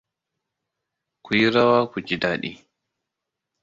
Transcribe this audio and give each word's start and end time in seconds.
Ku 1.23 1.29
yi 1.39 1.47
rawa 1.53 1.79
ku 1.91 1.97
ji 2.07 2.15
dadi. 2.21 2.51